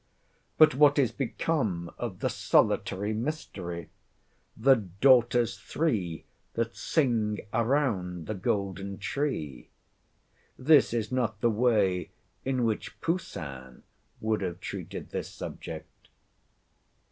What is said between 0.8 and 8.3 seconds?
is become of the solitary mystery—the Daughters three, That sing around